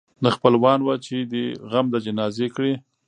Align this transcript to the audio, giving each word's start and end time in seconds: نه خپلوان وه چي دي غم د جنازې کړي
نه 0.23 0.29
خپلوان 0.35 0.79
وه 0.83 0.95
چي 1.05 1.17
دي 1.31 1.45
غم 1.71 1.85
د 1.91 1.95
جنازې 2.05 2.47
کړي 2.55 2.73